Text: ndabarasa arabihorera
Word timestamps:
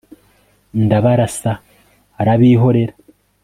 ndabarasa 0.83 1.51
arabihorera 2.21 2.93